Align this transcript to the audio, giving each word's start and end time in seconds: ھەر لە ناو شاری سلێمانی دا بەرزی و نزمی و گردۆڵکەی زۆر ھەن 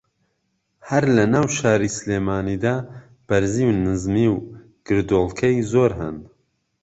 ھەر 0.89 1.03
لە 1.17 1.25
ناو 1.33 1.47
شاری 1.57 1.89
سلێمانی 1.97 2.57
دا 2.65 2.75
بەرزی 3.27 3.65
و 3.67 3.77
نزمی 3.85 4.27
و 4.29 4.35
گردۆڵکەی 4.87 5.67
زۆر 5.71 5.91
ھەن 5.99 6.17